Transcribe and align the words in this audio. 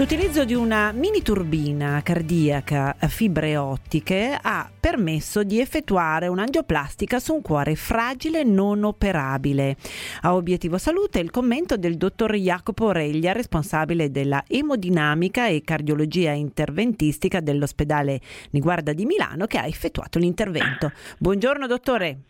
L'utilizzo 0.00 0.46
di 0.46 0.54
una 0.54 0.92
mini 0.92 1.20
turbina 1.20 2.00
cardiaca 2.02 2.96
a 2.98 3.06
fibre 3.06 3.58
ottiche 3.58 4.34
ha 4.40 4.66
permesso 4.80 5.42
di 5.42 5.60
effettuare 5.60 6.26
un'angioplastica 6.26 7.18
su 7.18 7.34
un 7.34 7.42
cuore 7.42 7.74
fragile 7.74 8.42
non 8.42 8.84
operabile. 8.84 9.76
A 10.22 10.34
obiettivo 10.36 10.78
salute 10.78 11.18
il 11.18 11.30
commento 11.30 11.76
del 11.76 11.98
dottor 11.98 12.34
Jacopo 12.34 12.92
Reglia, 12.92 13.32
responsabile 13.32 14.10
della 14.10 14.42
emodinamica 14.48 15.48
e 15.48 15.60
cardiologia 15.62 16.30
interventistica 16.30 17.40
dell'ospedale 17.40 18.20
Niguarda 18.52 18.94
di 18.94 19.04
Milano, 19.04 19.44
che 19.44 19.58
ha 19.58 19.66
effettuato 19.66 20.18
l'intervento. 20.18 20.92
Buongiorno 21.18 21.66
dottore. 21.66 22.20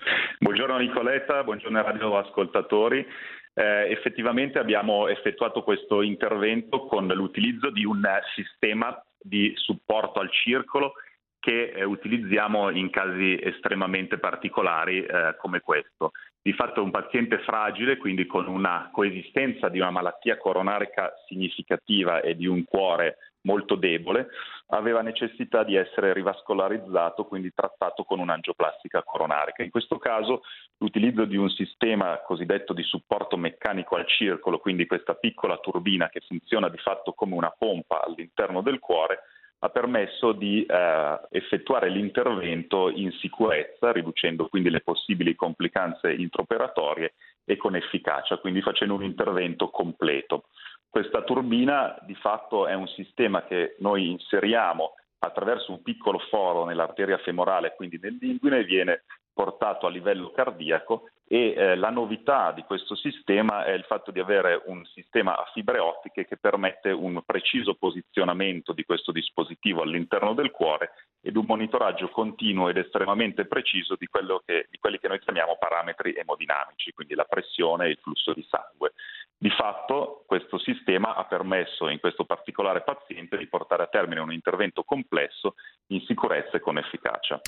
Buongiorno 0.40 0.76
Nicoletta, 0.78 1.44
buongiorno 1.44 1.82
radioascoltatori 1.82 3.06
eh, 3.54 3.90
effettivamente 3.90 4.58
abbiamo 4.58 5.08
effettuato 5.08 5.62
questo 5.62 6.02
intervento 6.02 6.86
con 6.86 7.06
l'utilizzo 7.06 7.70
di 7.70 7.84
un 7.84 8.02
sistema 8.34 9.02
di 9.18 9.52
supporto 9.56 10.20
al 10.20 10.30
circolo 10.30 10.94
che 11.40 11.70
eh, 11.70 11.84
utilizziamo 11.84 12.70
in 12.70 12.90
casi 12.90 13.38
estremamente 13.42 14.18
particolari 14.18 15.02
eh, 15.04 15.34
come 15.38 15.60
questo. 15.60 16.12
Di 16.42 16.52
fatto 16.52 16.82
un 16.82 16.90
paziente 16.90 17.38
fragile, 17.40 17.96
quindi 17.96 18.26
con 18.26 18.46
una 18.46 18.90
coesistenza 18.92 19.68
di 19.68 19.78
una 19.78 19.90
malattia 19.90 20.38
coronarica 20.38 21.12
significativa 21.26 22.20
e 22.20 22.34
di 22.36 22.46
un 22.46 22.64
cuore 22.64 23.16
molto 23.42 23.74
debole, 23.74 24.28
aveva 24.68 25.02
necessità 25.02 25.64
di 25.64 25.74
essere 25.76 26.12
rivascolarizzato, 26.12 27.24
quindi 27.24 27.52
trattato 27.54 28.04
con 28.04 28.20
un'angioplastica 28.20 29.02
coronarica. 29.02 29.62
In 29.62 29.70
questo 29.70 29.98
caso 29.98 30.42
l'utilizzo 30.80 31.24
di 31.24 31.36
un 31.36 31.48
sistema 31.50 32.18
cosiddetto 32.18 32.72
di 32.72 32.82
supporto 32.82 33.36
meccanico 33.36 33.96
al 33.96 34.06
circolo, 34.06 34.58
quindi 34.58 34.86
questa 34.86 35.14
piccola 35.14 35.58
turbina 35.58 36.08
che 36.08 36.20
funziona 36.20 36.68
di 36.68 36.78
fatto 36.78 37.12
come 37.12 37.34
una 37.34 37.54
pompa 37.56 38.02
all'interno 38.02 38.62
del 38.62 38.78
cuore, 38.78 39.20
ha 39.62 39.68
permesso 39.68 40.32
di 40.32 40.64
eh, 40.64 41.20
effettuare 41.30 41.90
l'intervento 41.90 42.88
in 42.88 43.12
sicurezza, 43.12 43.92
riducendo 43.92 44.48
quindi 44.48 44.70
le 44.70 44.80
possibili 44.80 45.34
complicanze 45.34 46.12
intraoperatorie 46.12 47.12
e 47.44 47.56
con 47.58 47.76
efficacia, 47.76 48.38
quindi 48.38 48.62
facendo 48.62 48.94
un 48.94 49.04
intervento 49.04 49.68
completo. 49.68 50.44
Questa 50.88 51.22
turbina 51.22 51.98
di 52.06 52.14
fatto 52.14 52.66
è 52.66 52.74
un 52.74 52.88
sistema 52.88 53.44
che 53.44 53.76
noi 53.80 54.10
inseriamo 54.10 54.94
attraverso 55.18 55.72
un 55.72 55.82
piccolo 55.82 56.18
foro 56.30 56.64
nell'arteria 56.64 57.18
femorale, 57.18 57.74
quindi 57.76 57.98
nell'inguine, 58.00 58.60
e 58.60 58.64
viene 58.64 59.02
portato 59.32 59.86
a 59.86 59.90
livello 59.90 60.30
cardiaco 60.30 61.08
e 61.32 61.54
eh, 61.56 61.76
la 61.76 61.90
novità 61.90 62.50
di 62.50 62.62
questo 62.62 62.96
sistema 62.96 63.64
è 63.64 63.70
il 63.70 63.84
fatto 63.84 64.10
di 64.10 64.18
avere 64.18 64.62
un 64.66 64.84
sistema 64.86 65.36
a 65.36 65.48
fibre 65.52 65.78
ottiche 65.78 66.26
che 66.26 66.36
permette 66.36 66.90
un 66.90 67.22
preciso 67.24 67.74
posizionamento 67.74 68.72
di 68.72 68.82
questo 68.82 69.12
dispositivo 69.12 69.82
all'interno 69.82 70.34
del 70.34 70.50
cuore 70.50 70.90
ed 71.22 71.36
un 71.36 71.44
monitoraggio 71.46 72.08
continuo 72.08 72.68
ed 72.68 72.78
estremamente 72.78 73.46
preciso 73.46 73.94
di, 73.96 74.08
che, 74.44 74.66
di 74.68 74.78
quelli 74.78 74.98
che 74.98 75.06
noi 75.06 75.20
chiamiamo 75.20 75.56
parametri 75.56 76.16
emodinamici, 76.16 76.90
quindi 76.90 77.14
la 77.14 77.26
pressione 77.28 77.86
e 77.86 77.90
il 77.90 77.98
flusso 78.02 78.32
di 78.32 78.44
sangue. 78.50 78.94
Di 79.42 79.50
fatto 79.50 80.24
questo 80.26 80.58
sistema 80.58 81.14
ha 81.14 81.24
permesso 81.24 81.88
in 81.88 82.00
questo 82.00 82.24
particolare 82.24 82.82
paziente 82.82 83.38
di 83.38 83.46
portare 83.46 83.84
a 83.84 83.86
termine 83.86 84.20
un 84.20 84.32
intervento 84.32 84.82
complesso 84.82 85.54
in 85.90 86.00
sicurezza 86.06 86.56
e 86.56 86.60
con 86.60 86.78
efficacia. 86.78 87.40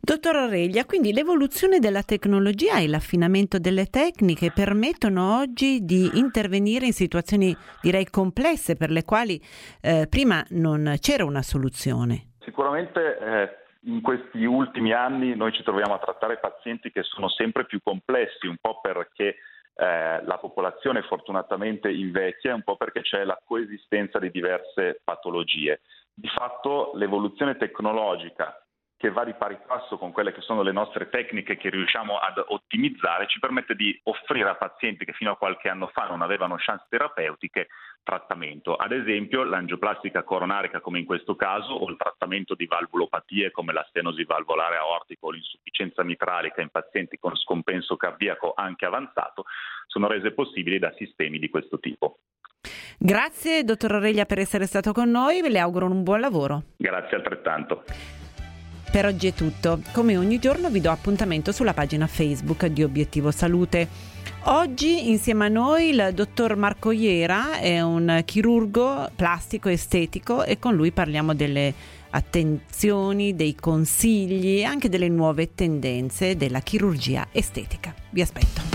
Dottor 0.00 0.36
Aurelia, 0.36 0.84
quindi 0.84 1.12
l'evoluzione 1.12 1.78
della 1.78 2.02
tecnologia 2.02 2.78
e 2.78 2.88
l'affinamento 2.88 3.58
delle 3.58 3.86
tecniche 3.86 4.52
permettono 4.52 5.38
oggi 5.38 5.84
di 5.84 6.10
intervenire 6.14 6.86
in 6.86 6.92
situazioni 6.92 7.56
direi 7.80 8.08
complesse 8.08 8.76
per 8.76 8.90
le 8.90 9.04
quali 9.04 9.40
eh, 9.80 10.06
prima 10.08 10.44
non 10.50 10.96
c'era 11.00 11.24
una 11.24 11.42
soluzione. 11.42 12.28
Sicuramente 12.40 13.18
eh, 13.18 13.48
in 13.84 14.00
questi 14.00 14.44
ultimi 14.44 14.92
anni 14.92 15.34
noi 15.34 15.52
ci 15.52 15.62
troviamo 15.62 15.94
a 15.94 15.98
trattare 15.98 16.38
pazienti 16.38 16.90
che 16.90 17.02
sono 17.02 17.28
sempre 17.28 17.64
più 17.64 17.80
complessi, 17.82 18.46
un 18.46 18.56
po' 18.60 18.80
perché 18.80 19.36
eh, 19.80 20.22
la 20.24 20.36
popolazione 20.38 21.00
fortunatamente 21.00 21.90
invecchia, 21.90 22.54
un 22.54 22.62
po' 22.62 22.76
perché 22.76 23.00
c'è 23.00 23.24
la 23.24 23.40
coesistenza 23.42 24.18
di 24.18 24.30
diverse 24.30 25.00
patologie. 25.02 25.80
Di 26.12 26.28
fatto 26.28 26.92
l'evoluzione 26.94 27.56
tecnologica 27.56 28.62
che 29.00 29.10
va 29.10 29.24
di 29.24 29.32
pari 29.32 29.56
passo 29.66 29.96
con 29.96 30.12
quelle 30.12 30.30
che 30.30 30.42
sono 30.42 30.60
le 30.60 30.72
nostre 30.72 31.08
tecniche 31.08 31.56
che 31.56 31.70
riusciamo 31.70 32.18
ad 32.18 32.36
ottimizzare, 32.48 33.26
ci 33.28 33.38
permette 33.38 33.74
di 33.74 33.98
offrire 34.02 34.50
a 34.50 34.56
pazienti 34.56 35.06
che 35.06 35.14
fino 35.14 35.30
a 35.30 35.38
qualche 35.38 35.70
anno 35.70 35.86
fa 35.86 36.06
non 36.06 36.20
avevano 36.20 36.56
chance 36.58 36.84
terapeutiche 36.86 37.68
trattamento. 38.02 38.76
Ad 38.76 38.92
esempio 38.92 39.42
l'angioplastica 39.42 40.22
coronarica 40.22 40.80
come 40.80 40.98
in 40.98 41.06
questo 41.06 41.34
caso 41.34 41.72
o 41.72 41.88
il 41.88 41.96
trattamento 41.96 42.54
di 42.54 42.66
valvulopatie 42.66 43.50
come 43.52 43.72
la 43.72 43.86
stenosi 43.88 44.22
valvolare 44.24 44.76
aortica 44.76 45.24
o 45.24 45.30
l'insufficienza 45.30 46.04
mitralica 46.04 46.60
in 46.60 46.68
pazienti 46.68 47.16
con 47.18 47.34
scompenso 47.36 47.96
cardiaco 47.96 48.52
anche 48.54 48.84
avanzato 48.84 49.46
sono 49.86 50.08
rese 50.08 50.32
possibili 50.32 50.78
da 50.78 50.92
sistemi 50.98 51.38
di 51.38 51.48
questo 51.48 51.78
tipo. 51.78 52.18
Grazie 52.98 53.64
dottor 53.64 53.92
Aurelia 53.92 54.26
per 54.26 54.40
essere 54.40 54.66
stato 54.66 54.92
con 54.92 55.08
noi, 55.08 55.40
le 55.40 55.58
auguro 55.58 55.86
un 55.86 56.02
buon 56.02 56.20
lavoro. 56.20 56.64
Grazie 56.76 57.16
altrettanto. 57.16 57.84
Per 58.90 59.06
oggi 59.06 59.28
è 59.28 59.32
tutto. 59.32 59.80
Come 59.92 60.16
ogni 60.16 60.40
giorno 60.40 60.68
vi 60.68 60.80
do 60.80 60.90
appuntamento 60.90 61.52
sulla 61.52 61.72
pagina 61.72 62.08
Facebook 62.08 62.66
di 62.66 62.82
Obiettivo 62.82 63.30
Salute. 63.30 63.86
Oggi 64.44 65.10
insieme 65.10 65.44
a 65.44 65.48
noi 65.48 65.90
il 65.90 66.10
dottor 66.12 66.56
Marco 66.56 66.90
Iera 66.90 67.60
è 67.60 67.80
un 67.80 68.22
chirurgo 68.24 69.08
plastico 69.14 69.68
estetico 69.68 70.42
e 70.42 70.58
con 70.58 70.74
lui 70.74 70.90
parliamo 70.90 71.34
delle 71.34 71.72
attenzioni, 72.10 73.36
dei 73.36 73.54
consigli 73.54 74.58
e 74.58 74.64
anche 74.64 74.88
delle 74.88 75.08
nuove 75.08 75.54
tendenze 75.54 76.36
della 76.36 76.60
chirurgia 76.60 77.28
estetica. 77.30 77.94
Vi 78.10 78.22
aspetto. 78.22 78.69